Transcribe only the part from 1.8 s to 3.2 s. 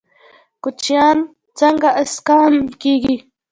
اسکان کیږي؟